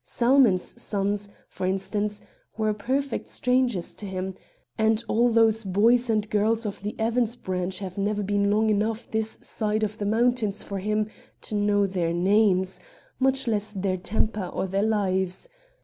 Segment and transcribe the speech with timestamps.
[0.03, 2.21] Salmon's sons, for instance,
[2.57, 4.33] were perfect strangers to him,
[4.75, 9.07] and all those boys and girls of the Evans' branch have never been long enough
[9.11, 11.05] this side of the mountains for him
[11.41, 12.79] to know their names,
[13.19, 15.47] much less their temper or their lives.